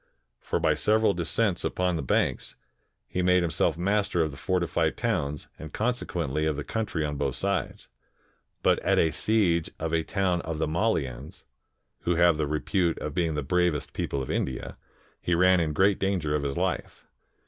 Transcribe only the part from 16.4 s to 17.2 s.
his life.